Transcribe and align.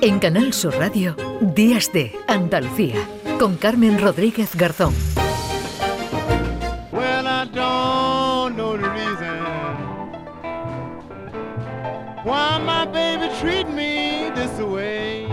En 0.00 0.20
Canal 0.20 0.52
Sur 0.52 0.76
Radio, 0.78 1.16
Días 1.40 1.92
de 1.92 2.12
Andalucía, 2.28 2.96
con 3.40 3.56
Carmen 3.56 4.00
Rodríguez 4.00 4.54
Garzón. 4.54 4.94
Well, 6.92 7.26
I 7.26 7.48
don't 7.52 8.54
know 8.54 8.76
the 8.76 8.88
reason 8.88 9.40
why 12.24 12.60
my 12.64 12.86
baby 12.86 13.28
treat 13.40 13.66
me 13.66 14.30
this 14.36 14.60
way. 14.60 15.26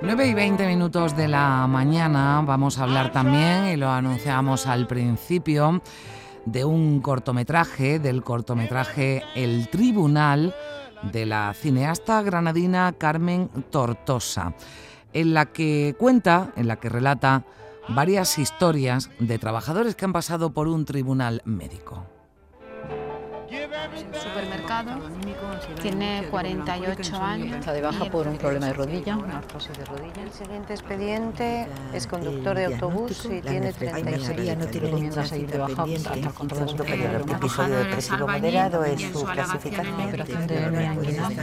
9 0.00 0.26
y 0.26 0.34
20 0.34 0.66
minutos 0.68 1.16
de 1.16 1.26
la 1.26 1.66
mañana 1.66 2.42
vamos 2.46 2.78
a 2.78 2.84
hablar 2.84 3.10
también, 3.10 3.66
y 3.66 3.76
lo 3.76 3.90
anunciamos 3.90 4.68
al 4.68 4.86
principio, 4.86 5.82
de 6.44 6.64
un 6.64 7.00
cortometraje, 7.00 7.98
del 7.98 8.22
cortometraje 8.22 9.24
El 9.34 9.68
Tribunal, 9.68 10.54
de 11.02 11.26
la 11.26 11.54
cineasta 11.54 12.22
granadina 12.22 12.92
Carmen 12.96 13.48
Tortosa, 13.70 14.54
en 15.12 15.34
la 15.34 15.46
que 15.46 15.94
cuenta, 15.98 16.52
en 16.56 16.68
la 16.68 16.76
que 16.76 16.88
relata 16.88 17.44
varias 17.88 18.38
historias 18.38 19.10
de 19.18 19.38
trabajadores 19.38 19.96
que 19.96 20.04
han 20.04 20.12
pasado 20.12 20.52
por 20.52 20.68
un 20.68 20.84
tribunal 20.84 21.42
médico 21.44 22.17
supermercado, 24.22 24.90
tiene 25.82 26.26
48 26.30 27.16
años. 27.16 27.56
Está 27.58 27.72
de 27.72 27.82
baja 27.82 28.04
por 28.06 28.26
un 28.26 28.36
problema 28.36 28.66
de 28.66 28.72
rodilla, 28.72 29.16
una 29.16 29.38
artrosis 29.38 29.76
de 29.76 29.84
rodilla. 29.84 30.22
El 30.22 30.32
siguiente 30.32 30.74
expediente 30.74 31.66
es 31.92 32.06
conductor 32.06 32.56
de 32.56 32.66
autobús 32.66 33.24
y 33.26 33.40
tiene 33.40 33.72
36 33.72 34.58
no 34.58 34.66
tiene 34.66 34.92
ninguna 34.92 35.26
salir 35.26 35.50
de 35.50 35.58
baja 35.58 35.84
hasta 35.84 36.30
control 36.30 36.68
El 36.88 37.30
episodio 37.30 37.76
depresivo 37.78 38.28
moderado 38.28 38.84
es 38.84 39.02
su 39.02 39.24
clasificación. 39.24 40.20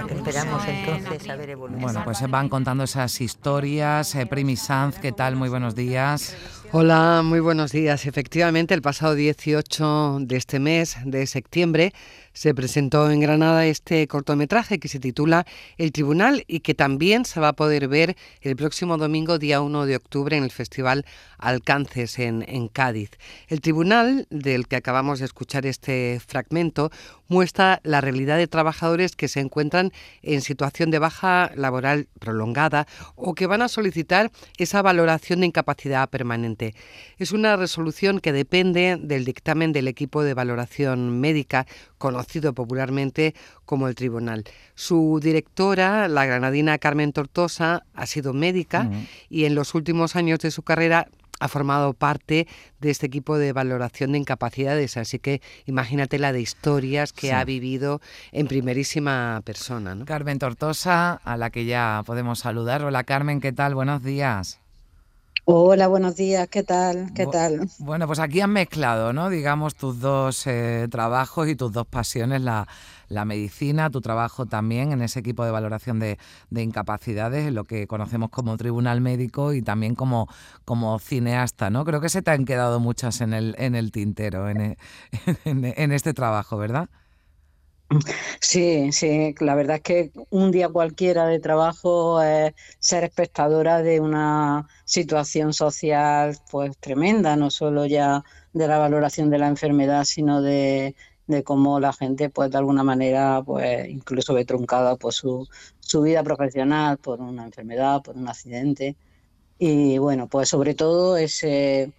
Esperamos 0.09 0.67
entonces 0.67 1.30
a 1.30 1.36
ver 1.36 1.49
evolución. 1.49 1.81
Bueno, 1.81 2.02
pues 2.03 2.17
se 2.17 2.27
van 2.27 2.49
contando 2.49 2.83
esas 2.83 3.20
historias. 3.22 4.16
Eh, 4.16 4.25
Primi 4.25 4.55
Sanz, 4.55 4.99
¿qué 4.99 5.11
tal? 5.11 5.36
Muy 5.36 5.49
buenos 5.49 5.75
días. 5.75 6.36
Hola, 6.77 7.21
muy 7.23 7.39
buenos 7.39 7.71
días. 7.71 8.05
Efectivamente, 8.05 8.73
el 8.73 8.81
pasado 8.81 9.15
18 9.15 10.17
de 10.19 10.35
este 10.35 10.59
mes 10.59 10.97
de 11.05 11.25
septiembre 11.25 11.93
se 12.33 12.53
presentó 12.53 13.09
en 13.09 13.21
Granada 13.21 13.65
este 13.65 14.05
cortometraje 14.09 14.77
que 14.77 14.89
se 14.89 14.99
titula 14.99 15.45
El 15.77 15.93
Tribunal 15.93 16.43
y 16.47 16.59
que 16.59 16.73
también 16.73 17.23
se 17.23 17.39
va 17.39 17.47
a 17.47 17.53
poder 17.53 17.87
ver 17.87 18.17
el 18.41 18.57
próximo 18.57 18.97
domingo, 18.97 19.39
día 19.39 19.61
1 19.61 19.85
de 19.85 19.95
octubre, 19.95 20.35
en 20.35 20.43
el 20.43 20.51
Festival 20.51 21.05
Alcances 21.37 22.19
en, 22.19 22.43
en 22.45 22.67
Cádiz. 22.67 23.11
El 23.47 23.61
Tribunal, 23.61 24.27
del 24.29 24.67
que 24.67 24.75
acabamos 24.75 25.19
de 25.19 25.25
escuchar 25.25 25.65
este 25.65 26.19
fragmento, 26.27 26.91
muestra 27.27 27.79
la 27.83 28.01
realidad 28.01 28.37
de 28.37 28.47
trabajadores 28.47 29.15
que 29.15 29.27
se 29.27 29.39
encuentran 29.39 29.91
en 30.21 30.41
situación 30.41 30.91
de 30.91 30.99
baja 30.99 31.51
laboral 31.55 32.07
prolongada 32.19 32.87
o 33.15 33.33
que 33.35 33.47
van 33.47 33.61
a 33.61 33.67
solicitar 33.67 34.31
esa 34.57 34.81
valoración 34.81 35.39
de 35.39 35.47
incapacidad 35.47 36.09
permanente. 36.09 36.75
Es 37.17 37.31
una 37.31 37.55
resolución 37.55 38.19
que 38.19 38.33
depende 38.33 38.97
del 38.99 39.25
dictamen 39.25 39.73
del 39.73 39.87
equipo 39.87 40.23
de 40.23 40.33
valoración 40.33 41.19
médica 41.19 41.65
conocido 41.97 42.53
popularmente 42.53 43.35
como 43.65 43.87
el 43.87 43.95
tribunal. 43.95 44.43
Su 44.75 45.19
directora, 45.21 46.07
la 46.07 46.25
granadina 46.25 46.77
Carmen 46.77 47.13
Tortosa, 47.13 47.85
ha 47.93 48.05
sido 48.05 48.33
médica 48.33 48.89
y 49.29 49.45
en 49.45 49.55
los 49.55 49.73
últimos 49.73 50.15
años 50.15 50.39
de 50.39 50.51
su 50.51 50.61
carrera 50.61 51.07
ha 51.39 51.47
formado 51.47 51.94
parte 51.94 52.47
de 52.80 52.91
este 52.91 53.05
equipo 53.08 53.38
de 53.38 53.53
valoración 53.53 54.11
de 54.11 54.19
incapacidades, 54.19 54.97
así 54.97 55.19
que 55.19 55.42
imagínate 55.66 56.19
la 56.19 56.31
de 56.31 56.42
historias 56.42 57.14
que 57.14 57.33
ha 57.33 57.44
vivido 57.44 58.02
en 58.31 58.47
primerísima 58.47 59.42
persona. 59.45 59.97
Carmen 60.05 60.39
Tortosa, 60.39 61.14
a 61.23 61.38
la 61.38 61.50
que 61.50 61.66
ya 61.66 62.03
podemos 62.05 62.39
saludar. 62.39 62.83
Hola 62.83 63.04
Carmen, 63.04 63.42
¿qué 63.42 63.52
tal? 63.52 63.76
Buenos 63.76 64.04
días. 64.04 64.64
Hola, 65.48 65.88
buenos 65.88 66.16
días, 66.16 66.48
¿qué 66.48 66.64
tal? 66.64 67.14
¿Qué 67.14 67.28
tal? 67.28 67.70
Bueno, 67.78 68.08
pues 68.08 68.17
aquí 68.17 68.42
han 68.42 68.50
mezclado, 68.50 69.14
¿no? 69.14 69.30
Digamos, 69.30 69.76
tus 69.76 70.00
dos 70.00 70.48
eh, 70.48 70.88
trabajos 70.89 71.48
y 71.48 71.56
tus 71.56 71.72
dos 71.72 71.86
pasiones, 71.86 72.42
la, 72.42 72.67
la, 73.10 73.26
medicina, 73.26 73.92
tu 73.92 74.02
trabajo 74.02 74.48
también 74.48 74.92
en 74.92 75.04
ese 75.04 75.20
equipo 75.20 75.45
de 75.45 75.52
valoración 75.52 76.00
de, 76.00 76.17
de, 76.50 76.64
incapacidades, 76.64 77.54
lo 77.54 77.66
que 77.66 77.86
conocemos 77.86 78.32
como 78.32 78.58
tribunal 78.58 79.02
médico 79.02 79.54
y 79.54 79.61
también 79.61 79.94
como, 79.94 80.28
como 80.66 80.98
cineasta, 80.98 81.70
¿no? 81.70 81.86
Creo 81.86 82.02
que 82.02 82.10
se 82.10 82.23
te 82.23 82.32
han 82.32 82.45
quedado 82.45 82.80
muchas 82.80 83.22
en 83.22 83.36
el, 83.36 83.56
en 83.60 83.76
el 83.76 83.92
tintero, 83.92 84.50
en, 84.50 84.62
e, 84.62 84.77
en, 85.45 85.64
en 85.77 85.92
este 85.92 86.16
trabajo, 86.16 86.58
¿verdad? 86.58 86.89
Sí, 88.41 88.91
sí, 88.91 89.35
la 89.39 89.55
verdad 89.55 89.77
es 89.77 89.81
que 89.81 90.11
un 90.29 90.51
día 90.51 90.69
cualquiera 90.69 91.25
de 91.27 91.39
trabajo 91.39 92.21
es 92.21 92.53
ser 92.79 93.03
espectadora 93.03 93.81
de 93.81 93.99
una 93.99 94.67
situación 94.85 95.53
social 95.53 96.37
pues 96.49 96.77
tremenda, 96.79 97.35
no 97.35 97.49
solo 97.51 97.85
ya 97.85 98.23
de 98.53 98.67
la 98.67 98.77
valoración 98.77 99.29
de 99.29 99.37
la 99.39 99.47
enfermedad, 99.47 100.03
sino 100.05 100.41
de, 100.41 100.95
de 101.27 101.43
cómo 101.43 101.79
la 101.79 101.93
gente 101.93 102.29
pues 102.29 102.51
de 102.51 102.57
alguna 102.57 102.83
manera 102.83 103.41
pues 103.45 103.87
incluso 103.89 104.33
ve 104.33 104.45
truncada 104.45 104.95
pues 104.95 105.15
su, 105.15 105.47
su 105.79 106.02
vida 106.02 106.23
profesional 106.23 106.97
por 106.97 107.21
una 107.21 107.45
enfermedad, 107.45 108.02
por 108.02 108.15
un 108.17 108.27
accidente. 108.27 108.97
Y 109.57 109.97
bueno, 109.99 110.27
pues 110.27 110.49
sobre 110.49 110.75
todo 110.75 111.17
ese 111.17 111.93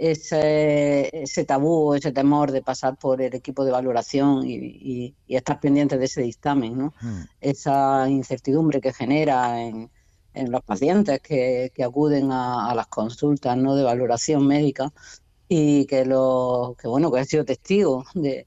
ese, 0.00 1.10
ese 1.12 1.44
tabú, 1.44 1.94
ese 1.94 2.10
temor 2.10 2.52
de 2.52 2.62
pasar 2.62 2.96
por 2.96 3.20
el 3.20 3.34
equipo 3.34 3.66
de 3.66 3.70
valoración 3.70 4.44
y, 4.46 5.14
estar 5.28 5.60
pendiente 5.60 5.98
de 5.98 6.06
ese 6.06 6.22
dictamen, 6.22 6.76
¿no? 6.76 6.94
Hmm. 7.00 7.24
esa 7.40 8.08
incertidumbre 8.08 8.80
que 8.80 8.92
genera 8.94 9.62
en, 9.62 9.90
los 10.48 10.62
pacientes 10.62 11.20
que, 11.20 11.70
acuden 11.84 12.32
a, 12.32 12.74
las 12.74 12.86
consultas 12.86 13.56
¿no? 13.58 13.74
de 13.74 13.82
valoración 13.82 14.46
médica 14.46 14.90
y 15.48 15.84
que, 15.86 16.04
lo, 16.06 16.76
que, 16.80 16.88
bueno, 16.88 17.12
que 17.12 17.20
he 17.20 17.24
sido 17.26 17.44
testigo 17.44 18.04
de, 18.14 18.46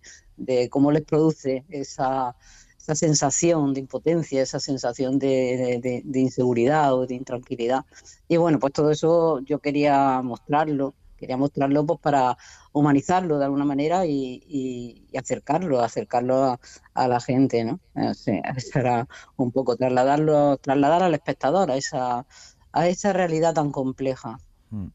cómo 0.70 0.92
les 0.92 1.04
produce 1.04 1.66
esa, 1.70 2.36
esa 2.80 2.96
sensación 2.96 3.74
de 3.76 3.82
impotencia, 3.82 4.42
esa 4.42 4.60
sensación 4.60 5.20
de, 5.20 6.02
de, 6.04 6.20
inseguridad 6.20 6.96
o 6.96 7.06
de 7.06 7.16
intranquilidad. 7.16 7.86
Y 8.28 8.38
bueno, 8.38 8.58
pues 8.60 8.74
todo 8.74 8.90
eso 8.90 9.40
yo 9.42 9.60
quería 9.60 10.22
mostrarlo 10.24 10.96
quería 11.24 11.38
mostrarlo 11.38 11.86
pues 11.86 12.00
para 12.02 12.38
humanizarlo 12.74 13.40
de 13.40 13.46
alguna 13.46 13.64
manera 13.64 14.06
y, 14.06 15.08
acercarlo, 15.18 15.80
acercarlo 15.82 16.60
a, 16.94 17.08
la 17.08 17.22
gente, 17.22 17.64
¿no? 17.64 17.80
eso 17.96 18.80
era 18.80 19.08
un 19.38 19.52
poco 19.52 19.78
trasladarlo, 19.78 20.58
trasladar 20.58 21.04
al 21.04 21.14
espectador 21.14 21.72
a 21.72 21.78
esa, 21.78 22.26
a 22.74 22.88
esa 22.88 23.14
realidad 23.14 23.54
tan 23.54 23.72
compleja. 23.72 24.38
Mm. 24.70 24.88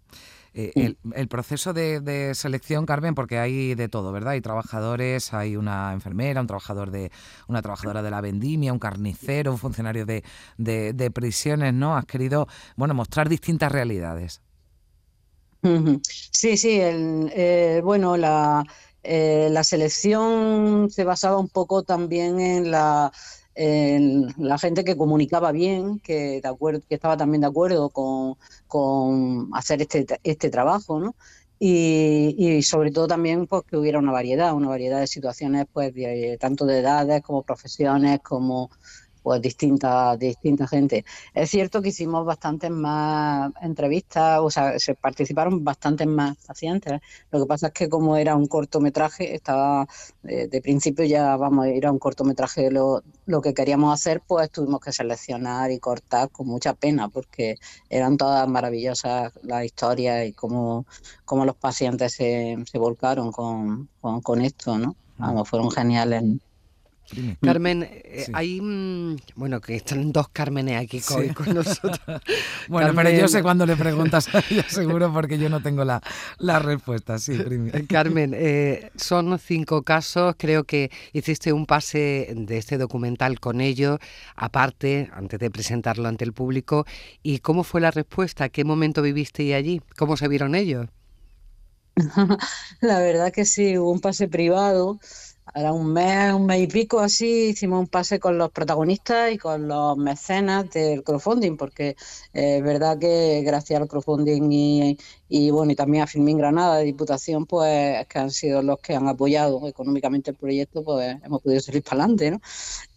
Eh, 0.55 0.97
el, 1.15 1.29
proceso 1.29 1.73
de, 1.73 2.33
selección, 2.35 2.85
Carmen, 2.85 3.15
porque 3.15 3.39
hay 3.39 3.75
de 3.75 3.89
todo, 3.89 4.13
¿verdad? 4.13 4.33
Hay 4.33 4.41
trabajadores, 4.41 5.33
hay 5.33 5.57
una 5.57 5.93
enfermera, 5.93 6.41
un 6.41 6.47
trabajador 6.47 6.91
de, 6.91 7.13
una 7.47 7.63
trabajadora 7.63 8.03
de 8.03 8.11
la 8.11 8.21
vendimia, 8.21 8.73
un 8.73 8.81
carnicero, 8.81 9.53
un 9.53 9.59
funcionario 9.59 10.05
de, 10.05 10.25
de 10.57 11.11
prisiones, 11.13 11.73
¿no? 11.75 11.97
Has 11.97 12.07
querido, 12.07 12.49
bueno, 12.77 12.93
mostrar 12.93 13.29
distintas 13.29 13.71
realidades. 13.71 14.43
Sí, 16.33 16.57
sí, 16.57 16.81
el, 16.81 17.31
eh, 17.35 17.81
bueno, 17.83 18.17
la, 18.17 18.65
eh, 19.03 19.49
la 19.51 19.65
selección 19.65 20.89
se 20.91 21.05
basaba 21.05 21.39
un 21.39 21.49
poco 21.49 21.83
también 21.83 22.41
en 22.41 22.71
la, 22.71 23.13
en 23.55 24.29
la 24.39 24.59
gente 24.59 24.85
que 24.85 24.97
comunicaba 24.97 25.53
bien, 25.53 25.99
que, 26.01 26.41
de 26.41 26.49
acuerdo, 26.49 26.81
que 26.89 26.95
estaba 26.95 27.17
también 27.17 27.41
de 27.41 27.49
acuerdo 27.49 27.91
con, 27.91 29.51
hacer 29.53 29.83
este, 29.83 30.07
este 30.23 30.51
trabajo, 30.51 31.01
¿no? 31.01 31.17
Y, 31.61 32.37
y, 32.39 32.63
sobre 32.63 32.93
todo 32.93 33.09
también 33.09 33.49
pues, 33.49 33.65
que 33.65 33.77
hubiera 33.77 33.99
una 33.99 34.13
variedad, 34.13 34.55
una 34.55 34.69
variedad 34.69 35.01
de 35.01 35.09
situaciones, 35.09 35.67
pues 35.73 35.93
tanto 36.39 36.67
de 36.67 36.79
edades 36.79 37.21
como 37.23 37.43
profesiones, 37.43 38.21
como 38.21 38.71
pues 39.23 39.41
distinta, 39.43 40.17
distinta 40.17 40.67
gente. 40.67 41.05
Es 41.35 41.51
cierto 41.51 41.83
que 41.83 41.91
hicimos 41.91 42.25
bastantes 42.25 42.71
más 42.71 43.53
entrevistas, 43.61 44.41
o 44.41 44.51
sea, 44.51 44.79
se 44.79 44.95
participaron 44.95 45.65
bastantes 45.65 46.07
más 46.07 46.37
pacientes. 46.47 47.01
Lo 47.31 47.41
que 47.41 47.47
pasa 47.47 47.69
es 47.69 47.73
que 47.73 47.89
como 47.89 48.17
era 48.17 48.37
un 48.37 48.47
cortometraje, 48.47 49.35
estaba 49.35 49.87
eh, 50.25 50.49
de 50.49 50.61
principio 50.61 51.05
ya 51.05 51.37
vamos, 51.37 51.67
a 51.67 51.69
ir 51.71 51.87
a 51.87 51.93
un 51.93 51.99
cortometraje 51.99 52.71
lo, 52.71 53.03
lo 53.27 53.41
que 53.41 53.55
queríamos 53.55 53.93
hacer, 53.93 54.23
pues 54.27 54.51
tuvimos 54.51 54.81
que 54.81 54.93
seleccionar 54.93 55.71
y 55.71 55.79
cortar 55.79 56.31
con 56.31 56.47
mucha 56.47 56.75
pena, 56.75 57.09
porque 57.09 57.57
eran 57.91 58.17
todas 58.17 58.49
maravillosas 58.49 59.33
las 59.43 59.65
historias 59.65 60.27
y 60.27 60.33
cómo, 60.33 60.87
cómo 61.25 61.45
los 61.45 61.57
pacientes 61.57 62.13
se, 62.15 62.57
se 62.71 62.79
volcaron 62.79 63.33
con, 63.33 63.89
con, 64.01 64.41
esto, 64.43 64.79
¿no? 64.79 64.97
Vamos, 65.19 65.49
fueron 65.49 65.71
geniales. 65.71 66.23
Carmen, 67.41 67.89
eh, 67.91 68.27
hay, 68.33 68.61
mm, 68.61 69.17
bueno, 69.37 69.61
que 69.61 69.77
están 69.77 70.13
dos 70.13 70.29
Cármenes 70.29 70.81
aquí 70.81 71.01
con, 71.01 71.55
nosotros. 71.55 72.21
bueno, 72.69 72.93
pero 72.95 73.11
yo 73.11 73.29
sé 73.29 73.43
cuando 73.43 73.65
le 73.65 73.77
preguntas 73.77 74.29
a 74.35 74.43
ella, 74.51 74.65
seguro, 74.69 75.13
porque 75.13 75.39
yo 75.39 75.49
no 75.49 75.63
tengo 75.63 75.85
la, 75.85 76.03
la 76.39 76.59
respuesta. 76.59 77.19
Sí, 77.19 77.33
eh, 77.33 77.87
Carmen, 77.89 78.35
eh, 78.35 78.91
son 78.97 79.39
cinco 79.39 79.83
casos, 79.83 80.35
creo 80.39 80.65
que 80.65 80.91
hiciste 81.13 81.53
un 81.53 81.67
pase 81.67 82.33
de 82.35 82.59
este 82.59 82.79
documental 82.79 83.41
con 83.41 83.61
ellos, 83.61 83.99
aparte, 84.37 85.11
antes 85.13 85.41
de 85.41 85.51
presentarlo 85.51 86.09
ante 86.09 86.25
el 86.25 86.33
público, 86.33 86.85
¿y 87.23 87.39
cómo 87.39 87.65
fue 87.65 87.81
la 87.81 87.91
respuesta? 87.91 88.49
¿Qué 88.49 88.65
momento 88.65 89.03
viviste 89.03 89.55
allí? 89.55 89.81
¿Cómo 89.97 90.17
se 90.17 90.29
vieron 90.29 90.55
ellos? 90.55 90.89
la 92.81 93.01
verdad 93.01 93.33
que 93.33 93.45
sí, 93.45 93.77
hubo 93.77 93.91
un 93.91 94.01
pase 94.01 94.29
privado 94.29 95.01
era 95.55 95.73
un 95.73 95.93
mes, 95.93 96.33
un 96.33 96.47
mes 96.47 96.61
y 96.63 96.67
pico 96.67 97.01
así, 97.01 97.51
hicimos 97.51 97.81
un 97.81 97.87
pase 97.89 98.19
con 98.19 98.39
los 98.39 98.51
protagonistas 98.51 99.33
y 99.33 99.39
con 99.39 99.69
los 99.69 99.97
mecenas 99.97 100.71
del 100.71 101.03
crowdfunding, 101.03 101.57
porque 101.57 101.97
eh, 102.33 102.57
es 102.59 102.63
verdad 102.63 102.99
que 102.99 103.43
gracias 103.45 103.81
al 103.81 103.89
crowdfunding 103.89 104.51
y, 104.53 104.99
y 105.29 105.51
bueno, 105.51 105.73
y 105.73 105.77
también 105.77 106.05
a 106.05 106.07
Filmin 106.07 106.39
Granada, 106.39 106.79
de 106.79 106.85
Diputación, 106.85 107.47
pues 107.47 108.07
que 108.09 108.19
han 108.19 108.31
sido 108.31 108.63
los 108.63 108.79
que 108.81 108.95
han 108.95 109.09
apoyado 109.09 109.67
económicamente 109.67 110.31
el 110.31 110.37
proyecto, 110.37 110.83
pues 110.85 111.17
hemos 111.25 111.43
podido 111.43 111.61
salir 111.61 111.83
para 111.83 112.03
adelante, 112.03 112.31
¿no? 112.31 112.41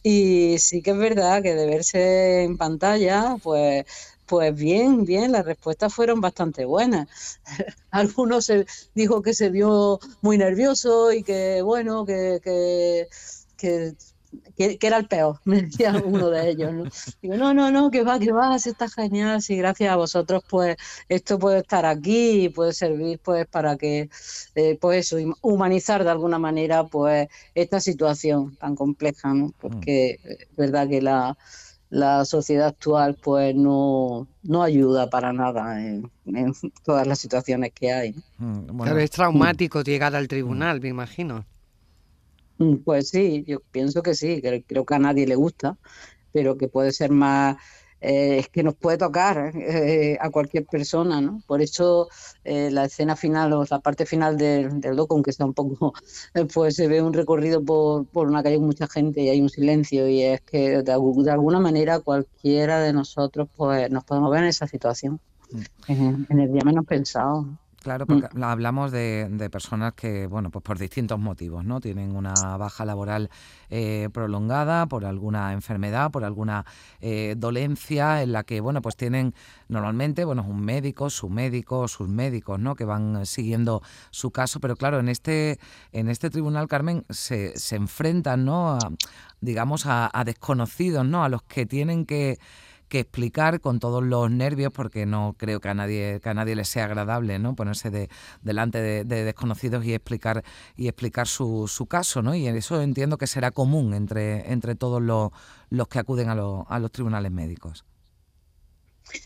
Y 0.04 0.58
sí 0.60 0.82
que 0.82 0.92
es 0.92 0.98
verdad 0.98 1.44
que 1.44 1.54
de 1.56 1.66
verse 1.68 2.44
en 2.44 2.58
pantalla, 2.58 3.38
pues 3.44 3.86
pues 4.32 4.56
bien, 4.56 5.04
bien, 5.04 5.34
las 5.34 5.46
respuestas 5.46 5.94
fueron 5.94 6.22
bastante 6.22 6.64
buenas. 6.64 7.10
Algunos 7.92 8.46
se 8.46 8.66
dijo 8.96 9.22
que 9.22 9.34
se 9.34 9.50
vio 9.50 10.00
muy 10.22 10.38
nervioso 10.38 11.12
y 11.12 11.22
que, 11.22 11.62
bueno, 11.62 12.06
que, 12.06 12.40
que, 12.42 13.08
que, 13.58 13.94
era 14.58 14.98
el 14.98 15.08
peor, 15.08 15.40
me 15.46 15.64
decía 15.64 16.02
uno 16.04 16.30
de 16.30 16.50
ellos. 16.50 16.74
¿no? 16.74 16.84
Digo, 17.22 17.36
no, 17.36 17.54
no, 17.54 17.72
no, 17.72 17.92
que 17.92 18.04
va, 18.04 18.20
que 18.20 18.32
va, 18.32 18.58
si 18.60 18.70
está 18.70 18.90
genial, 18.90 19.42
si 19.42 19.58
gracias 19.58 19.92
a 19.92 19.96
vosotros, 19.96 20.44
pues 20.50 20.78
esto 21.10 21.40
puede 21.40 21.60
estar 21.60 21.86
aquí 21.86 22.46
y 22.46 22.50
puede 22.50 22.74
servir 22.74 23.20
pues 23.24 23.48
para 23.48 23.78
que, 23.78 24.10
eh, 24.56 24.78
pues 24.80 25.12
eso, 25.12 25.36
humanizar 25.42 26.04
de 26.04 26.12
alguna 26.12 26.40
manera 26.40 26.86
pues 26.86 27.28
esta 27.56 27.80
situación 27.80 28.56
tan 28.58 28.76
compleja, 28.76 29.34
¿no? 29.34 29.54
Porque 29.60 30.20
mm. 30.24 30.28
es 30.28 30.56
verdad 30.56 30.88
que 30.88 31.02
la 31.02 31.38
la 31.92 32.24
sociedad 32.24 32.68
actual 32.68 33.18
pues 33.22 33.54
no, 33.54 34.26
no 34.44 34.64
ayuda 34.64 35.10
para 35.10 35.34
nada 35.34 35.86
en, 35.86 36.10
todas 36.86 37.06
las 37.06 37.20
situaciones 37.20 37.74
que 37.74 37.92
hay. 37.92 38.16
Mm, 38.38 38.78
bueno, 38.78 38.98
es 38.98 39.12
traumático 39.12 39.82
llegar 39.84 40.16
al 40.16 40.30
tribunal, 40.30 40.80
me 40.80 40.88
imagino. 40.88 41.46
Pues 42.86 43.10
sí, 43.10 43.44
yo 43.48 43.60
pienso 43.72 44.02
que 44.04 44.16
sí, 44.16 44.42
creo 44.68 44.86
que 44.86 44.96
a 44.96 45.00
nadie 45.00 45.28
le 45.28 45.36
gusta, 45.36 45.78
pero 46.32 46.58
que 46.58 46.68
puede 46.68 46.92
ser 46.92 47.12
más 47.12 47.58
eh, 48.02 48.40
es 48.40 48.50
que 48.50 48.64
nos 48.64 48.74
puede 48.74 48.98
tocar 48.98 49.52
eh, 49.56 50.18
a 50.20 50.32
cualquier 50.32 50.66
persona, 50.66 51.22
¿no? 51.22 51.44
Por 51.46 51.62
eso 51.62 52.10
eh, 52.44 52.72
la 52.72 52.86
escena 52.86 53.16
final 53.16 53.54
o 53.54 53.64
la 53.70 53.80
parte 53.80 54.08
final 54.08 54.38
del, 54.38 54.82
del 54.82 54.96
docu, 54.96 55.14
aunque 55.14 55.30
está 55.30 55.46
un 55.46 55.54
poco, 55.54 55.94
pues 56.54 56.76
se 56.76 56.88
ve 56.88 57.04
un 57.04 57.14
recorrido 57.14 57.64
por, 57.64 58.08
por, 58.08 58.28
una 58.28 58.42
calle 58.42 58.56
con 58.56 58.66
mucha 58.66 58.88
gente 58.88 59.22
y 59.22 59.30
hay 59.30 59.40
un 59.40 59.50
silencio 59.50 60.10
y 60.10 60.24
es 60.24 60.42
que 60.42 60.82
de, 60.82 60.92
alguna 60.92 61.60
manera 61.60 62.00
cualquiera 62.00 62.80
de 62.82 62.92
nosotros 62.92 63.48
pues 63.56 63.92
nos 63.92 64.04
podemos 64.04 64.32
ver 64.32 64.42
en 64.42 64.50
esa 64.50 64.66
situación, 64.66 65.20
mm. 65.52 65.92
en, 65.92 66.28
en 66.28 66.40
el 66.40 66.52
día 66.52 66.64
menos 66.66 66.86
pensado. 66.88 67.46
Claro, 67.82 68.06
porque 68.06 68.28
mm. 68.32 68.44
hablamos 68.44 68.92
de, 68.92 69.50
personas 69.52 69.94
que, 69.94 70.28
bueno, 70.28 70.52
pues 70.52 70.64
por 70.64 70.78
distintos 70.78 71.18
motivos, 71.18 71.66
¿no? 71.66 71.82
Tienen 71.82 72.16
una 72.16 72.34
baja 72.58 72.86
laboral 72.86 73.32
eh, 73.72 74.08
prolongada 74.14 74.86
por 74.86 75.04
alguna 75.04 75.52
enfermedad, 75.54 76.12
por 76.12 76.24
alguna 76.24 76.64
eh, 77.00 77.34
dolencia 77.38 78.22
en 78.22 78.34
la 78.34 78.44
que, 78.44 78.62
bueno, 78.62 78.84
pues 78.84 78.96
tienen 78.96 79.34
normalmente, 79.68 80.26
bueno, 80.26 80.46
un 80.48 80.62
médico, 80.64 81.10
su 81.10 81.28
médico, 81.30 81.88
sus 81.88 82.08
médicos, 82.08 82.60
¿no? 82.60 82.76
Que 82.76 82.86
van 82.86 83.26
siguiendo 83.26 83.82
su 84.12 84.30
caso, 84.30 84.60
pero 84.60 84.76
claro, 84.76 85.00
en 85.00 85.10
este, 85.10 85.58
en 85.92 86.08
este 86.08 86.30
tribunal, 86.30 86.68
Carmen, 86.68 87.04
se, 87.10 87.58
se 87.58 87.78
enfrentan, 87.78 88.46
¿no? 88.46 88.78
digamos, 89.44 89.88
a 89.88 90.24
desconocidos, 90.24 91.04
¿no? 91.04 91.24
A 91.24 91.30
los 91.30 91.42
que 91.42 91.66
tienen 91.66 92.06
que 92.06 92.38
que 92.92 93.00
explicar 93.00 93.62
con 93.62 93.80
todos 93.80 94.04
los 94.04 94.30
nervios, 94.30 94.74
porque 94.74 95.06
no 95.06 95.34
creo 95.38 95.62
que 95.62 95.70
a 95.70 95.74
nadie, 95.74 96.20
que 96.22 96.30
a 96.30 96.34
nadie 96.34 96.56
le 96.56 96.66
sea 96.66 96.86
agradable 96.86 97.40
¿no? 97.40 97.56
ponerse 97.56 97.90
de, 97.90 98.10
delante 98.42 98.82
de, 98.82 99.06
desconocidos 99.06 99.86
y 99.86 99.94
explicar, 99.94 100.44
y 100.76 100.90
explicar 100.90 101.26
su, 101.28 101.70
su, 101.70 101.86
caso, 101.88 102.22
¿no? 102.22 102.36
Y 102.36 102.48
eso 102.48 102.82
entiendo 102.82 103.18
que 103.18 103.28
será 103.28 103.52
común 103.52 103.94
entre, 103.94 104.52
entre 104.52 104.76
todos 104.76 105.02
los, 105.02 105.32
los 105.70 105.88
que 105.88 106.00
acuden 106.00 106.30
a, 106.30 106.34
a 106.34 106.80
los 106.80 106.92
tribunales 106.92 107.32
médicos. 107.32 107.86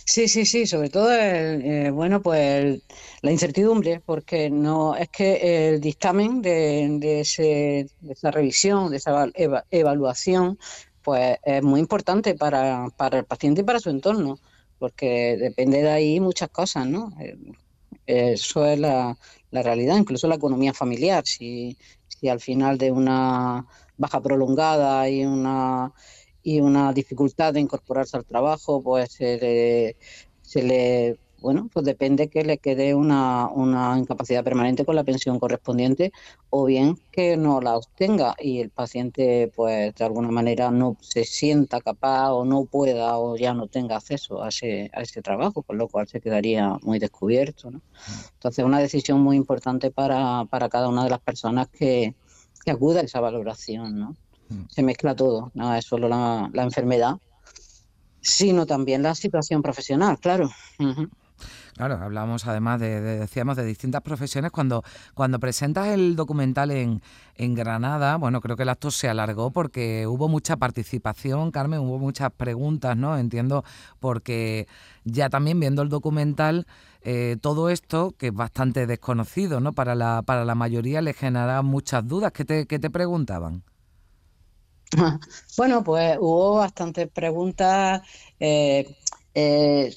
Sí, 0.06 0.28
sí, 0.28 0.46
sí, 0.46 0.68
sobre 0.68 0.90
todo, 0.90 1.12
eh, 1.12 1.90
bueno, 1.92 2.22
pues 2.22 2.82
la 3.22 3.32
incertidumbre, 3.32 4.00
porque 4.06 4.50
no 4.52 4.96
es 4.96 5.10
que 5.10 5.70
el 5.70 5.82
dictamen 5.82 6.42
de, 6.44 6.88
de, 7.00 7.22
ese, 7.22 7.90
de 8.00 8.14
esa 8.14 8.30
revisión, 8.32 8.92
de 8.92 8.98
esa 8.98 9.28
evaluación, 9.72 10.58
pues 11.06 11.38
es 11.44 11.62
muy 11.62 11.80
importante 11.80 12.34
para, 12.34 12.88
para, 12.98 13.20
el 13.20 13.26
paciente 13.26 13.62
y 13.62 13.64
para 13.64 13.80
su 13.80 13.92
entorno, 13.92 14.40
porque 14.80 15.38
depende 15.40 15.84
de 15.84 15.92
ahí 15.92 16.20
muchas 16.20 16.50
cosas, 16.50 16.88
¿no? 16.88 17.14
Eh, 17.22 17.38
eso 18.08 18.66
es 18.66 18.80
la, 18.80 19.16
la 19.52 19.62
realidad, 19.62 19.98
incluso 19.98 20.28
la 20.28 20.36
economía 20.36 20.74
familiar. 20.74 21.24
Si, 21.26 21.78
si 22.08 22.28
al 22.28 22.40
final 22.40 22.80
de 22.80 22.92
una 22.92 23.66
baja 23.98 24.20
prolongada 24.22 25.08
y 25.08 25.26
una 25.26 25.94
y 26.42 26.60
una 26.62 26.94
dificultad 26.94 27.54
de 27.54 27.60
incorporarse 27.60 28.18
al 28.18 28.26
trabajo, 28.26 28.82
pues 28.82 29.14
se 29.14 29.38
le, 29.40 29.98
se 30.42 30.62
le 30.64 31.20
bueno, 31.46 31.70
pues 31.72 31.86
depende 31.86 32.28
que 32.28 32.44
le 32.44 32.58
quede 32.58 32.96
una, 32.96 33.48
una, 33.50 34.00
incapacidad 34.00 34.44
permanente 34.44 34.84
con 34.84 34.96
la 34.96 35.04
pensión 35.04 35.40
correspondiente 35.40 36.12
o 36.50 36.66
bien 36.66 36.98
que 37.12 37.38
no 37.38 37.62
la 37.62 37.78
obtenga 37.78 38.34
y 38.40 38.62
el 38.62 38.72
paciente 38.72 39.52
pues 39.56 39.94
de 39.94 40.06
alguna 40.06 40.32
manera 40.32 40.72
no 40.72 40.98
se 41.02 41.24
sienta 41.24 41.82
capaz 41.82 42.32
o 42.32 42.46
no 42.46 42.66
pueda 42.66 43.20
o 43.20 43.38
ya 43.38 43.54
no 43.54 43.68
tenga 43.68 43.98
acceso 43.98 44.42
a 44.42 44.50
ese, 44.50 44.90
a 44.92 45.04
ese 45.04 45.22
trabajo, 45.22 45.62
con 45.62 45.78
lo 45.78 45.88
cual 45.88 46.08
se 46.08 46.20
quedaría 46.20 46.80
muy 46.82 46.98
descubierto. 46.98 47.70
¿no? 47.70 47.82
Entonces 48.34 48.66
una 48.66 48.80
decisión 48.80 49.22
muy 49.22 49.38
importante 49.38 49.92
para, 49.92 50.46
para 50.46 50.68
cada 50.68 50.90
una 50.90 51.04
de 51.04 51.12
las 51.12 51.22
personas 51.22 51.68
que, 51.68 52.16
que 52.64 52.72
acuda 52.72 53.02
a 53.02 53.04
esa 53.04 53.20
valoración. 53.20 54.00
¿no? 54.00 54.16
Mm. 54.50 54.64
Se 54.68 54.82
mezcla 54.82 55.16
todo, 55.16 55.52
no 55.54 55.76
es 55.76 55.86
solo 55.86 56.10
la, 56.10 56.50
la 56.52 56.64
enfermedad, 56.64 57.18
sino 58.20 58.66
también 58.66 59.04
la 59.04 59.14
situación 59.14 59.62
profesional, 59.62 60.18
claro. 60.20 60.50
Claro, 61.76 61.96
hablamos 62.02 62.48
además 62.48 62.80
de, 62.80 63.02
decíamos, 63.02 63.58
de 63.58 63.66
distintas 63.66 64.02
profesiones. 64.02 64.52
Cuando, 64.52 64.82
cuando 65.14 65.40
presentas 65.42 65.88
el 65.90 66.16
documental 66.16 66.72
en, 66.72 67.02
en 67.36 67.54
Granada, 67.54 68.16
bueno, 68.16 68.40
creo 68.40 68.56
que 68.56 68.64
el 68.64 68.70
acto 68.70 68.92
se 68.92 69.10
alargó 69.10 69.52
porque 69.52 70.08
hubo 70.08 70.30
mucha 70.30 70.56
participación, 70.56 71.52
Carmen, 71.52 71.82
hubo 71.82 72.00
muchas 72.00 72.32
preguntas, 72.32 72.96
¿no? 72.96 73.18
Entiendo, 73.18 73.66
porque 74.00 74.70
ya 75.04 75.30
también 75.30 75.60
viendo 75.60 75.82
el 75.82 75.90
documental, 75.90 76.66
eh, 77.02 77.36
todo 77.42 77.70
esto, 77.70 78.16
que 78.18 78.28
es 78.28 78.34
bastante 78.34 78.88
desconocido, 78.88 79.60
¿no? 79.60 79.74
Para 79.74 79.96
la, 79.96 80.22
para 80.22 80.46
la 80.46 80.56
mayoría 80.56 81.02
le 81.02 81.14
genera 81.14 81.62
muchas 81.62 82.08
dudas. 82.08 82.32
¿Qué 82.32 82.46
te, 82.46 82.68
qué 82.68 82.80
te 82.80 82.90
preguntaban? 82.90 83.64
Bueno, 85.58 85.84
pues 85.84 86.18
hubo 86.20 86.56
bastantes 86.58 87.10
preguntas. 87.10 88.02
Eh, 88.40 88.96
eh, 89.38 89.94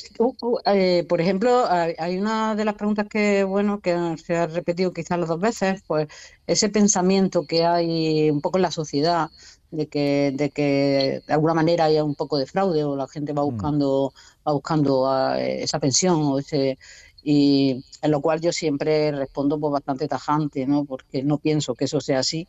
eh, 0.66 1.06
por 1.08 1.20
ejemplo, 1.20 1.64
hay 1.70 2.18
una 2.18 2.56
de 2.56 2.64
las 2.64 2.74
preguntas 2.74 3.06
que, 3.08 3.44
bueno, 3.44 3.80
que 3.80 4.16
se 4.24 4.36
ha 4.36 4.48
repetido 4.48 4.92
quizás 4.92 5.16
las 5.16 5.28
dos 5.28 5.38
veces, 5.38 5.80
pues 5.86 6.08
ese 6.48 6.68
pensamiento 6.68 7.46
que 7.46 7.64
hay 7.64 8.30
un 8.30 8.40
poco 8.40 8.58
en 8.58 8.62
la 8.62 8.72
sociedad 8.72 9.30
de 9.70 9.86
que, 9.86 10.32
de 10.34 10.50
que 10.50 11.22
de 11.24 11.32
alguna 11.32 11.54
manera 11.54 11.84
haya 11.84 12.02
un 12.02 12.16
poco 12.16 12.36
de 12.36 12.46
fraude 12.46 12.82
o 12.82 12.96
la 12.96 13.06
gente 13.06 13.32
va 13.32 13.44
mm. 13.44 13.50
buscando, 13.50 14.12
va 14.46 14.52
buscando 14.52 15.08
ah, 15.08 15.40
esa 15.40 15.78
pensión 15.78 16.20
o 16.22 16.40
ese 16.40 16.76
y 17.22 17.84
en 18.02 18.10
lo 18.10 18.20
cual 18.20 18.40
yo 18.40 18.52
siempre 18.52 19.12
respondo 19.12 19.60
pues 19.60 19.72
bastante 19.72 20.08
tajante, 20.08 20.66
¿no? 20.66 20.84
Porque 20.84 21.22
no 21.22 21.38
pienso 21.38 21.74
que 21.74 21.84
eso 21.84 22.00
sea 22.00 22.20
así, 22.20 22.48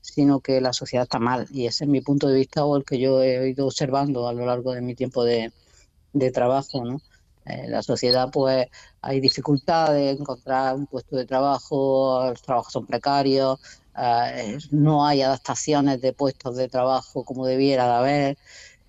sino 0.00 0.40
que 0.40 0.60
la 0.60 0.72
sociedad 0.72 1.04
está 1.04 1.18
mal 1.18 1.48
y 1.50 1.66
ese 1.66 1.84
es 1.84 1.90
mi 1.90 2.00
punto 2.00 2.28
de 2.28 2.36
vista 2.38 2.64
o 2.64 2.76
el 2.76 2.84
que 2.84 2.98
yo 2.98 3.22
he 3.22 3.50
ido 3.50 3.66
observando 3.66 4.28
a 4.28 4.32
lo 4.32 4.46
largo 4.46 4.72
de 4.72 4.82
mi 4.82 4.94
tiempo 4.94 5.24
de, 5.24 5.52
de 6.12 6.30
trabajo, 6.30 6.84
¿no? 6.84 7.00
En 7.44 7.60
eh, 7.66 7.68
la 7.68 7.82
sociedad, 7.82 8.30
pues, 8.32 8.66
hay 9.00 9.20
dificultad 9.20 9.92
de 9.92 10.10
encontrar 10.10 10.74
un 10.74 10.86
puesto 10.86 11.16
de 11.16 11.26
trabajo, 11.26 12.28
los 12.30 12.42
trabajos 12.42 12.72
son 12.72 12.86
precarios, 12.86 13.58
eh, 13.96 14.58
no 14.70 15.06
hay 15.06 15.22
adaptaciones 15.22 16.00
de 16.00 16.12
puestos 16.12 16.56
de 16.56 16.68
trabajo 16.68 17.24
como 17.24 17.46
debiera 17.46 17.86
de 17.86 17.92
haber, 17.92 18.38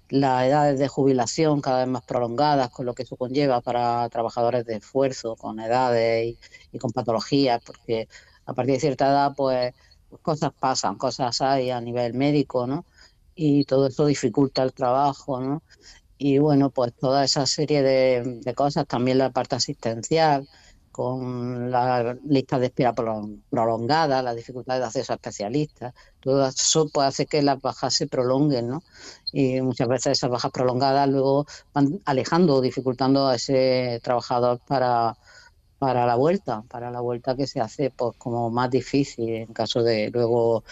las 0.10 0.44
edades 0.44 0.80
de 0.80 0.90
jubilación 0.90 1.62
cada 1.62 1.80
vez 1.80 1.88
más 1.88 2.04
prolongadas, 2.04 2.70
con 2.70 2.86
lo 2.86 2.94
que 2.94 3.04
eso 3.04 3.16
conlleva 3.16 3.62
para 3.62 4.10
trabajadores 4.10 4.66
de 4.66 4.76
esfuerzo, 4.78 5.38
con 5.38 5.60
edades 5.60 6.36
y, 6.72 6.80
con 6.80 6.92
patologías, 6.92 7.62
porque 7.66 8.10
a 8.46 8.54
partir 8.54 8.76
de 8.76 8.82
cierta 8.82 9.08
edad, 9.08 9.34
pues, 9.36 9.74
cosas 10.22 10.52
pasan, 10.60 10.98
cosas 10.98 11.42
hay 11.42 11.72
a 11.72 11.80
nivel 11.80 12.14
médico, 12.14 12.68
¿no? 12.68 12.86
y 13.36 13.66
todo 13.66 13.88
eso 13.88 14.06
dificulta 14.06 14.64
el 14.64 14.74
trabajo, 14.74 15.40
¿no? 15.40 15.64
Y 16.24 16.38
bueno, 16.38 16.70
pues 16.70 16.94
toda 16.94 17.24
esa 17.24 17.48
serie 17.48 17.82
de, 17.82 18.54
cosas, 18.54 18.86
también 18.86 19.18
la 19.18 19.32
parte 19.32 19.56
asistencial, 19.56 20.48
con 20.92 21.72
la 21.72 22.16
lista 22.24 22.60
de 22.60 22.68
espera 22.68 22.94
prolongada, 22.94 24.22
la 24.22 24.36
dificultad 24.36 24.78
de 24.78 24.86
acceso 24.86 25.14
a 25.14 25.16
especialistas, 25.16 25.96
todo 26.20 26.48
eso 26.48 26.88
puede 26.90 27.08
hacer 27.08 27.26
que 27.26 27.42
las 27.42 27.60
bajas 27.60 27.96
se 27.96 28.06
prolonguen, 28.06 28.68
¿no? 28.68 28.84
Y 29.34 29.62
muchas 29.62 29.88
veces 29.88 30.20
esas 30.20 30.30
bajas 30.30 30.52
prolongadas 30.52 31.10
luego 31.10 31.48
van 31.74 32.00
alejando 32.06 32.62
dificultando 32.62 33.28
a 33.28 33.36
ese 33.36 34.00
trabajador 34.04 34.60
para, 34.68 35.18
para 35.80 36.06
la 36.06 36.16
vuelta, 36.16 36.62
para 36.70 36.92
la 36.92 37.02
vuelta 37.02 37.36
que 37.36 37.48
se 37.48 37.62
hace 37.62 37.90
pues 37.90 38.16
como 38.20 38.52
más 38.52 38.70
difícil 38.70 39.28
en 39.30 39.54
caso 39.54 39.82
de 39.82 40.12
luego 40.12 40.64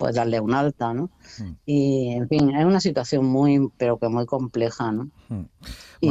pues 0.00 0.14
darle 0.14 0.40
un 0.40 0.54
alta, 0.54 0.94
¿no? 0.94 1.10
Mm. 1.38 1.50
Y 1.66 2.08
en 2.12 2.26
fin, 2.26 2.56
es 2.56 2.64
una 2.64 2.80
situación 2.80 3.26
muy, 3.26 3.68
pero 3.76 3.98
que 3.98 4.08
muy 4.08 4.24
compleja, 4.24 4.90
¿no? 4.90 5.10
Mm. 5.28 5.44
Y, 6.00 6.10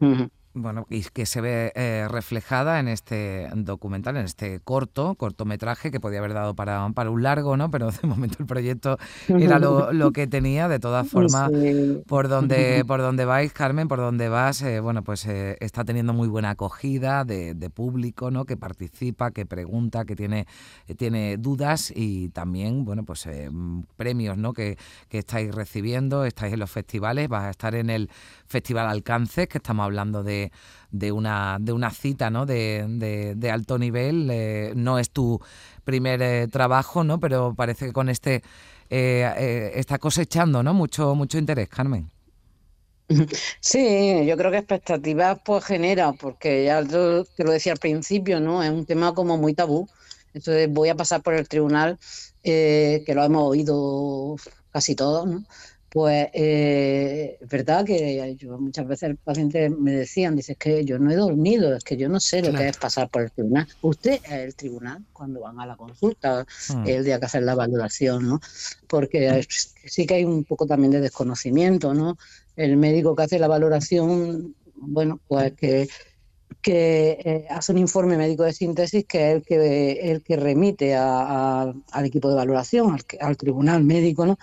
bueno, 0.52 0.86
y 0.90 1.02
que 1.02 1.26
se 1.26 1.40
ve 1.40 1.72
eh, 1.76 2.08
reflejada 2.10 2.80
en 2.80 2.88
este 2.88 3.48
documental, 3.54 4.16
en 4.16 4.24
este 4.24 4.58
corto, 4.58 5.14
cortometraje 5.14 5.92
que 5.92 6.00
podía 6.00 6.18
haber 6.18 6.34
dado 6.34 6.54
para, 6.54 6.88
para 6.90 7.10
un 7.10 7.22
largo, 7.22 7.56
¿no? 7.56 7.70
Pero 7.70 7.90
de 7.92 8.08
momento 8.08 8.36
el 8.40 8.46
proyecto 8.46 8.98
era 9.28 9.60
lo, 9.60 10.12
que 10.12 10.26
tenía. 10.26 10.68
De 10.68 10.80
todas 10.80 11.08
formas, 11.10 11.50
por 12.06 12.28
donde 12.28 12.84
por 12.86 13.00
donde 13.00 13.24
vais, 13.24 13.52
Carmen, 13.52 13.86
por 13.86 13.98
donde 13.98 14.28
vas, 14.28 14.62
eh, 14.62 14.80
bueno, 14.80 15.04
pues 15.04 15.24
eh, 15.26 15.56
está 15.60 15.84
teniendo 15.84 16.12
muy 16.12 16.26
buena 16.26 16.50
acogida 16.50 17.24
de, 17.24 17.70
público, 17.72 18.32
¿no? 18.32 18.44
Que 18.44 18.56
participa, 18.56 19.30
que 19.30 19.46
pregunta, 19.46 20.04
que 20.04 20.16
tiene, 20.16 20.46
tiene 20.96 21.36
dudas 21.36 21.92
y 21.94 22.30
también, 22.30 22.84
bueno, 22.84 23.04
pues 23.04 23.28
premios, 23.96 24.36
¿no? 24.36 24.52
Que, 24.52 24.76
que 25.08 25.18
estáis 25.18 25.54
recibiendo, 25.54 26.24
estáis 26.24 26.54
en 26.54 26.58
los 26.58 26.70
festivales, 26.70 27.28
vas 27.28 27.44
a 27.44 27.50
estar 27.50 27.76
en 27.76 27.90
el 27.90 28.10
Festival 28.46 28.88
Alcances, 28.88 29.46
que 29.46 29.58
estamos 29.58 29.84
hablando 29.84 30.24
de 30.24 30.39
de, 30.90 31.12
una, 31.12 31.58
de 31.60 31.72
una 31.72 31.90
cita 31.90 32.30
¿no? 32.30 32.46
de, 32.46 33.34
de, 33.36 33.50
alto 33.50 33.78
nivel. 33.78 34.28
Eh, 34.30 34.72
no 34.74 34.98
es 34.98 35.10
tu 35.10 35.40
primer 35.84 36.22
eh, 36.22 36.48
trabajo, 36.48 37.04
¿no? 37.04 37.20
pero 37.20 37.54
parece 37.54 37.86
que 37.86 37.92
con 37.92 38.08
este 38.08 38.42
eh, 38.88 39.72
está 39.74 39.98
cosechando 39.98 40.62
¿no? 40.62 40.74
mucho, 40.74 41.14
mucho 41.14 41.38
interés, 41.38 41.68
Carmen. 41.68 42.10
Sí, 43.60 44.24
yo 44.24 44.36
creo 44.36 44.52
que 44.52 44.58
expectativas 44.58 45.38
pues 45.44 45.64
genera, 45.64 46.12
porque 46.12 46.64
ya 46.64 46.82
te 46.84 47.44
lo 47.44 47.50
decía 47.50 47.72
al 47.72 47.78
principio, 47.78 48.38
¿no? 48.38 48.62
Es 48.62 48.70
un 48.70 48.86
tema 48.86 49.12
como 49.14 49.36
muy 49.36 49.52
tabú. 49.52 49.88
Entonces 50.32 50.70
voy 50.70 50.90
a 50.90 50.94
pasar 50.94 51.20
por 51.20 51.34
el 51.34 51.48
tribunal, 51.48 51.98
que 52.42 53.12
lo 53.12 53.24
hemos 53.24 53.42
oído 53.50 54.36
casi 54.72 54.94
todos, 54.94 55.26
¿no? 55.26 55.44
Pues 55.90 56.28
eh, 56.34 57.36
es 57.40 57.48
verdad 57.48 57.84
que 57.84 58.36
yo 58.36 58.56
muchas 58.58 58.86
veces 58.86 59.10
el 59.10 59.16
paciente 59.16 59.68
me 59.70 59.90
decían, 59.90 60.36
dice, 60.36 60.52
es 60.52 60.58
que 60.58 60.84
yo 60.84 61.00
no 61.00 61.10
he 61.10 61.16
dormido, 61.16 61.74
es 61.74 61.82
que 61.82 61.96
yo 61.96 62.08
no 62.08 62.20
sé 62.20 62.42
lo 62.42 62.56
que 62.56 62.68
es 62.68 62.76
pasar 62.76 63.08
por 63.08 63.22
el 63.22 63.32
tribunal. 63.32 63.66
Usted 63.82 64.20
es 64.24 64.30
el 64.30 64.54
tribunal 64.54 65.04
cuando 65.12 65.40
van 65.40 65.58
a 65.58 65.66
la 65.66 65.76
consulta, 65.76 66.46
hmm. 66.68 66.86
el 66.86 67.04
día 67.04 67.18
que 67.18 67.26
hacer 67.26 67.42
la 67.42 67.56
valoración, 67.56 68.28
¿no? 68.28 68.40
Porque 68.86 69.44
sí 69.84 70.06
que 70.06 70.14
hay 70.14 70.24
un 70.24 70.44
poco 70.44 70.64
también 70.64 70.92
de 70.92 71.00
desconocimiento, 71.00 71.92
¿no? 71.92 72.16
El 72.54 72.76
médico 72.76 73.16
que 73.16 73.24
hace 73.24 73.40
la 73.40 73.48
valoración, 73.48 74.54
bueno, 74.76 75.18
pues 75.26 75.54
que 75.54 75.88
que 76.62 77.18
eh, 77.24 77.46
hace 77.48 77.72
un 77.72 77.78
informe 77.78 78.18
médico 78.18 78.42
de 78.42 78.52
síntesis 78.52 79.06
que 79.06 79.30
es 79.30 79.36
el 79.36 79.42
que, 79.42 79.92
el 80.10 80.22
que 80.22 80.36
remite 80.36 80.94
al 80.94 81.74
equipo 82.04 82.28
de 82.28 82.34
valoración, 82.34 82.92
al, 82.92 83.00
al 83.20 83.36
tribunal 83.38 83.82
médico, 83.82 84.26
¿no? 84.26 84.38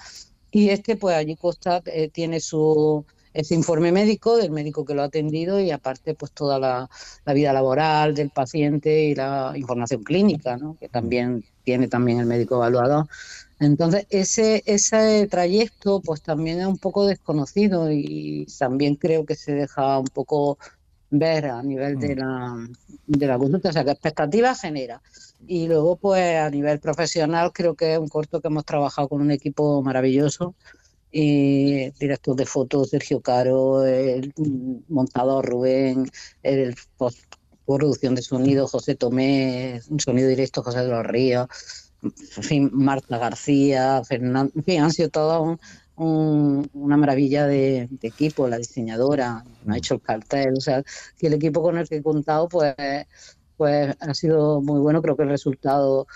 Y 0.51 0.70
este, 0.70 0.96
pues 0.96 1.16
allí 1.16 1.36
Costa 1.36 1.82
eh, 1.86 2.10
tiene 2.10 2.39
su 2.39 3.06
ese 3.38 3.54
informe 3.54 3.92
médico 3.92 4.36
del 4.36 4.50
médico 4.50 4.84
que 4.84 4.96
lo 4.96 5.04
ha 5.04 5.06
atendido 5.06 5.60
y 5.60 5.70
aparte 5.70 6.16
pues 6.16 6.32
toda 6.32 6.58
la, 6.58 6.89
vida 7.34 7.54
laboral 7.54 8.16
del 8.16 8.32
paciente 8.32 9.04
y 9.04 9.16
la 9.16 9.54
información 9.56 10.04
clínica, 10.04 10.58
¿no? 10.58 10.75
que 10.80 10.89
también 10.89 11.46
tiene 11.63 11.88
también 11.88 12.20
el 12.20 12.25
médico 12.25 12.56
evaluador. 12.56 13.08
Entonces, 13.60 14.08
ese, 14.10 14.63
ese 14.66 15.27
trayecto 15.27 16.01
pues 16.01 16.22
también 16.24 16.62
es 16.62 16.66
un 16.66 16.80
poco 16.80 17.06
desconocido 17.06 17.92
y 17.92 18.48
también 18.58 18.96
creo 18.96 19.24
que 19.24 19.36
se 19.36 19.54
deja 19.54 20.00
un 20.00 20.08
poco 20.08 20.58
ver 21.12 21.46
a 21.46 21.62
nivel 21.62 22.00
de 22.00 22.16
mm. 22.16 22.20
la, 22.20 22.68
de 23.06 23.27
la 23.27 23.38
consulta, 23.38 23.70
o 23.70 23.74
sea, 23.74 23.86
que 23.86 23.92
expectativas 23.92 24.62
genera. 24.62 25.01
Y 25.46 25.67
luego, 25.67 25.96
pues 25.98 26.38
a 26.38 26.50
nivel 26.50 26.79
profesional, 26.79 27.51
creo 27.53 27.75
que 27.75 27.94
es 27.94 28.00
un 28.00 28.08
corto 28.08 28.41
que 28.41 28.48
hemos 28.48 28.65
trabajado 28.65 29.08
con 29.10 29.22
un 29.22 29.32
equipo 29.32 29.82
maravilloso. 29.82 30.56
Y 31.12 31.91
director 31.91 32.36
de 32.36 32.46
fotos 32.46 32.89
Sergio 32.89 33.22
Caro, 33.22 33.86
el 33.86 34.34
montador 34.89 35.46
Rubén, 35.46 36.10
el 36.44 36.75
producción 37.65 38.15
de 38.15 38.22
sonido 38.22 38.67
José 38.67 38.96
Tomé, 38.96 39.82
un 39.89 40.00
sonido 40.00 40.29
directo 40.29 40.63
José 40.63 40.79
de 40.79 40.88
los 40.88 41.06
Ríos, 41.06 41.48
en 42.01 42.44
fin, 42.44 42.70
Marta 42.74 43.17
García, 43.17 44.01
Fernando, 44.06 44.51
en 44.56 44.63
fin, 44.63 44.82
han 44.82 44.91
sido 44.91 45.10
todos 45.10 45.60
una 45.98 46.96
maravilla 46.96 47.48
de, 47.48 47.89
equipo, 48.03 48.48
la 48.48 48.58
diseñadora, 48.58 49.44
ha 49.67 49.77
hecho 49.77 49.96
el 49.96 50.01
cartel, 50.01 50.53
o 50.56 50.62
sea, 50.62 50.84
que 51.17 51.27
el 51.27 51.34
equipo 51.34 51.62
con 51.63 51.77
el 51.77 51.89
que 51.89 51.98
he 51.98 52.03
contado, 52.03 52.48
pues 52.48 52.75
pues 53.57 53.95
ha 53.99 54.13
sido 54.13 54.61
muy 54.61 54.79
bueno. 54.79 55.01
Creo 55.01 55.17
que 55.17 55.23
el 55.23 55.29
resultado 55.29 56.07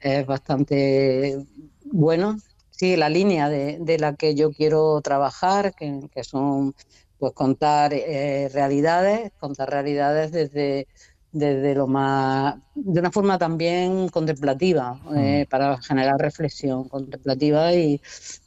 es 0.00 0.26
bastante 0.26 1.38
bueno. 1.84 2.38
Sí, 2.70 2.96
la 2.96 3.08
línea 3.08 3.48
de, 3.48 3.96
la 3.98 4.14
que 4.14 4.34
yo 4.34 4.52
quiero 4.52 5.00
trabajar, 5.00 5.74
que, 5.74 6.08
son 6.22 6.74
pues 7.18 7.32
contar 7.32 7.92
eh, 7.92 8.48
realidades, 8.52 9.32
contar 9.40 9.70
realidades 9.70 10.30
desde, 10.30 10.86
desde 11.32 11.74
lo 11.74 11.88
más, 11.88 12.56
de 12.76 13.00
una 13.00 13.10
forma 13.10 13.36
también 13.36 14.08
contemplativa, 14.08 15.00
eh, 15.16 15.44
mm. 15.44 15.50
para 15.50 15.82
generar 15.82 16.18
reflexión 16.18 16.88
contemplativa 16.88 17.74
y, 17.74 18.00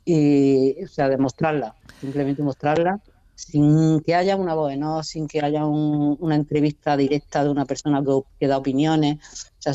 y, 0.05 0.81
o 0.81 0.87
sea, 0.87 1.09
demostrarla, 1.09 1.75
simplemente 1.99 2.41
mostrarla 2.41 3.01
sin 3.41 4.01
que 4.01 4.15
haya 4.15 4.35
una 4.35 4.53
voz, 4.53 4.77
¿no? 4.77 5.03
sin 5.03 5.27
que 5.27 5.41
haya 5.41 5.65
una 5.65 6.35
entrevista 6.35 6.95
directa 6.95 7.43
de 7.43 7.49
una 7.49 7.65
persona 7.65 8.03
que, 8.39 8.47
da 8.47 8.57
opiniones. 8.57 9.17
O 9.59 9.61
sea, 9.61 9.73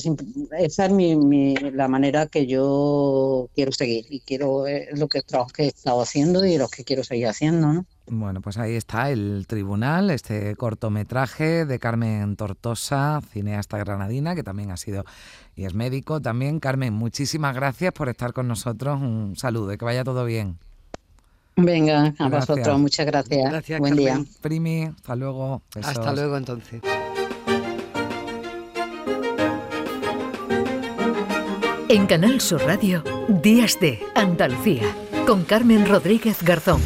esa 0.59 0.87
es 0.87 0.93
mi, 0.93 1.55
la 1.57 1.89
manera 1.89 2.27
que 2.27 2.47
yo 2.47 3.49
quiero 3.55 3.73
seguir 3.73 4.07
y 4.09 4.21
quiero 4.21 4.67
es 4.67 4.99
lo 4.99 5.09
que 5.09 5.23
que 5.55 5.63
he 5.65 5.67
estado 5.69 6.01
haciendo 6.01 6.45
y 6.45 6.59
lo 6.59 6.69
que 6.69 6.85
quiero 6.85 7.05
seguir 7.05 7.29
haciendo. 7.29 7.73
¿no? 7.73 7.87
Bueno, 8.09 8.41
pues 8.41 8.57
ahí 8.59 8.75
está 8.75 9.11
el 9.11 9.47
tribunal, 9.49 10.11
este 10.11 10.55
cortometraje 10.57 11.67
de 11.67 11.79
Carmen 11.79 12.37
Tortosa, 12.37 13.21
cineasta 13.33 13.79
granadina, 13.79 14.35
que 14.35 14.43
también 14.43 14.71
ha 14.71 14.77
sido 14.77 15.05
y 15.57 15.65
es 15.65 15.75
médico 15.75 16.21
también. 16.21 16.61
Carmen, 16.61 16.93
muchísimas 16.93 17.55
gracias 17.55 17.93
por 17.93 18.09
estar 18.09 18.33
con 18.33 18.47
nosotros. 18.47 19.01
Un 19.01 19.35
saludo 19.37 19.73
y 19.73 19.79
que 19.79 19.85
vaya 19.85 20.05
todo 20.05 20.25
bien. 20.25 20.59
Venga, 21.57 22.15
a 22.19 22.29
vosotros, 22.29 22.79
muchas 22.79 23.07
gracias. 23.07 23.51
gracias 23.51 23.81
Buen 23.81 23.97
día. 23.97 24.23
Primi, 24.43 24.85
hasta 24.85 25.17
luego. 25.17 25.63
Hasta 25.83 26.13
luego 26.13 26.37
entonces. 26.37 26.83
En 31.89 32.07
Canal 32.07 32.41
Sur 32.41 32.63
Radio, 32.63 33.03
Días 33.29 33.79
de 33.81 34.01
Andalucía, 34.15 34.83
con 35.27 35.45
Carmen 35.45 35.89
Rodríguez 35.89 36.43
Garzón. 36.43 36.83